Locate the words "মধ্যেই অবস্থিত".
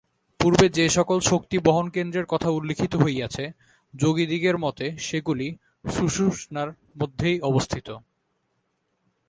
6.97-7.87